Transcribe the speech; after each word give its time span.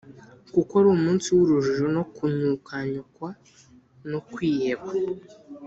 Kuko 0.53 0.71
ari 0.79 0.87
umunsi 0.95 1.27
w’urujijo 1.35 1.85
no 1.95 2.03
kunyukanyukwa 2.15 3.29
no 4.09 4.19
kwiheba 4.31 4.87